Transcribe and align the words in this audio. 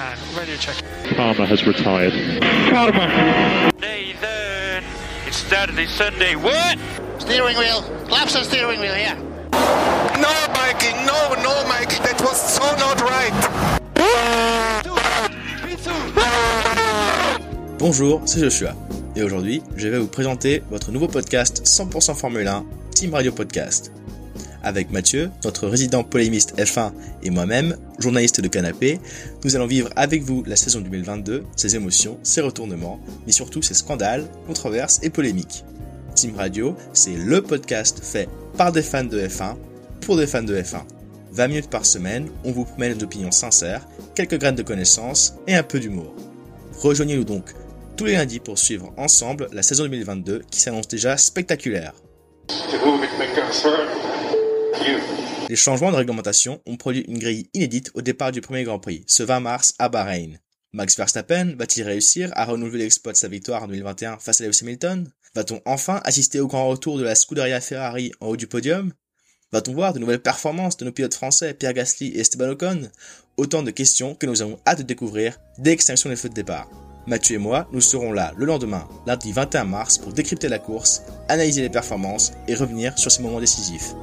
And 0.00 0.18
radio 0.34 0.56
check. 0.56 0.82
Palmer 1.14 1.44
has 1.44 1.66
retired. 1.66 2.14
Nathan! 3.80 4.82
It's 5.26 5.36
Saturday, 5.36 5.84
Sunday. 5.86 6.36
What? 6.36 6.78
Steering 7.18 7.58
wheel. 7.58 7.82
Laps 8.08 8.34
on 8.34 8.44
steering 8.44 8.80
wheel, 8.80 8.96
yeah. 8.96 9.14
No, 10.16 10.32
Mikey, 10.54 10.92
no, 11.04 11.34
no, 11.42 11.68
Mikey, 11.68 11.98
that 12.00 12.18
was 12.22 12.40
so 12.40 12.64
not 12.80 12.98
right. 13.02 13.34
Bonjour, 17.78 18.22
c'est 18.24 18.40
Joshua. 18.40 18.74
Et 19.16 19.22
aujourd'hui, 19.22 19.62
je 19.76 19.88
vais 19.88 19.98
vous 19.98 20.08
présenter 20.08 20.62
votre 20.70 20.92
nouveau 20.92 21.08
podcast 21.08 21.62
100% 21.66 22.14
Formule 22.14 22.48
1, 22.48 22.64
Team 22.94 23.12
Radio 23.12 23.32
Podcast. 23.32 23.92
Avec 24.62 24.90
Mathieu, 24.90 25.30
notre 25.44 25.68
résident 25.68 26.04
polémiste 26.04 26.58
F1 26.58 26.92
et 27.22 27.30
moi-même, 27.30 27.76
journaliste 27.98 28.40
de 28.40 28.48
canapé, 28.48 29.00
nous 29.44 29.56
allons 29.56 29.66
vivre 29.66 29.88
avec 29.96 30.22
vous 30.22 30.44
la 30.46 30.56
saison 30.56 30.80
2022, 30.80 31.44
ses 31.56 31.76
émotions, 31.76 32.18
ses 32.22 32.42
retournements, 32.42 33.00
mais 33.26 33.32
surtout 33.32 33.62
ses 33.62 33.74
scandales, 33.74 34.28
controverses 34.46 35.00
et 35.02 35.10
polémiques. 35.10 35.64
Team 36.14 36.36
Radio, 36.36 36.76
c'est 36.92 37.16
le 37.16 37.40
podcast 37.40 38.00
fait 38.02 38.28
par 38.58 38.72
des 38.72 38.82
fans 38.82 39.04
de 39.04 39.20
F1 39.20 39.56
pour 40.00 40.16
des 40.16 40.26
fans 40.26 40.42
de 40.42 40.54
F1. 40.54 40.82
20 41.32 41.48
minutes 41.48 41.70
par 41.70 41.86
semaine, 41.86 42.28
on 42.44 42.52
vous 42.52 42.64
promet 42.64 42.92
des 42.92 43.02
opinions 43.04 43.30
sincères, 43.30 43.86
quelques 44.14 44.38
graines 44.38 44.56
de 44.56 44.62
connaissances 44.62 45.34
et 45.46 45.54
un 45.54 45.62
peu 45.62 45.80
d'humour. 45.80 46.14
Rejoignez-nous 46.82 47.24
donc 47.24 47.54
tous 47.96 48.04
les 48.06 48.14
lundis 48.14 48.40
pour 48.40 48.58
suivre 48.58 48.92
ensemble 48.96 49.48
la 49.52 49.62
saison 49.62 49.84
2022 49.84 50.42
qui 50.50 50.60
s'annonce 50.60 50.88
déjà 50.88 51.16
spectaculaire. 51.16 51.94
Les 55.50 55.56
changements 55.56 55.90
de 55.90 55.96
réglementation 55.96 56.62
ont 56.64 56.76
produit 56.76 57.04
une 57.08 57.18
grille 57.18 57.50
inédite 57.54 57.90
au 57.94 58.02
départ 58.02 58.30
du 58.30 58.40
premier 58.40 58.62
Grand 58.62 58.78
Prix, 58.78 59.02
ce 59.08 59.24
20 59.24 59.40
mars 59.40 59.74
à 59.80 59.88
Bahreïn. 59.88 60.38
Max 60.72 60.96
Verstappen 60.96 61.56
va-t-il 61.58 61.84
réussir 61.84 62.30
à 62.34 62.44
renouveler 62.44 62.84
l'exploit 62.84 63.12
de 63.12 63.16
sa 63.16 63.26
victoire 63.26 63.64
en 63.64 63.66
2021 63.66 64.18
face 64.18 64.40
à 64.40 64.44
Lewis 64.44 64.60
Hamilton? 64.62 65.10
Va-t-on 65.34 65.60
enfin 65.64 66.00
assister 66.04 66.38
au 66.38 66.46
grand 66.46 66.68
retour 66.68 66.98
de 66.98 67.02
la 67.02 67.16
Scuderia 67.16 67.60
Ferrari 67.60 68.12
en 68.20 68.28
haut 68.28 68.36
du 68.36 68.46
podium? 68.46 68.92
Va-t-on 69.50 69.72
voir 69.72 69.92
de 69.92 69.98
nouvelles 69.98 70.22
performances 70.22 70.76
de 70.76 70.84
nos 70.84 70.92
pilotes 70.92 71.14
français 71.14 71.52
Pierre 71.52 71.74
Gasly 71.74 72.10
et 72.10 72.20
Esteban 72.20 72.50
Ocon? 72.50 72.88
Autant 73.36 73.64
de 73.64 73.72
questions 73.72 74.14
que 74.14 74.26
nous 74.26 74.42
avons 74.42 74.60
hâte 74.68 74.78
de 74.78 74.84
découvrir 74.84 75.40
dès 75.58 75.70
l'extinction 75.70 76.10
des 76.10 76.16
feux 76.16 76.28
de 76.28 76.34
départ. 76.34 76.70
Mathieu 77.08 77.34
et 77.34 77.38
moi, 77.38 77.68
nous 77.72 77.80
serons 77.80 78.12
là 78.12 78.32
le 78.36 78.46
lendemain, 78.46 78.88
lundi 79.04 79.32
21 79.32 79.64
mars, 79.64 79.98
pour 79.98 80.12
décrypter 80.12 80.46
la 80.46 80.60
course, 80.60 81.02
analyser 81.28 81.62
les 81.62 81.70
performances 81.70 82.30
et 82.46 82.54
revenir 82.54 82.96
sur 82.96 83.10
ces 83.10 83.20
moments 83.20 83.40
décisifs. 83.40 83.94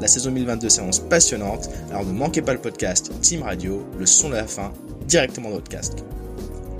La 0.00 0.06
saison 0.06 0.30
2022 0.30 0.68
s'annonce 0.68 1.00
passionnante, 1.00 1.68
alors 1.90 2.04
ne 2.04 2.12
manquez 2.12 2.42
pas 2.42 2.52
le 2.52 2.60
podcast 2.60 3.10
Team 3.20 3.42
Radio, 3.42 3.84
le 3.98 4.06
son 4.06 4.28
de 4.28 4.36
la 4.36 4.46
fin, 4.46 4.72
directement 5.06 5.48
dans 5.48 5.56
votre 5.56 5.68
casque. 5.68 5.98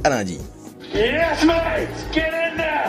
À 0.05 0.11
lundi. 0.11 0.39
Yes, 0.95 1.45
mate! 1.45 1.89
Get 2.13 2.31
in 2.33 2.57
there! 2.57 2.88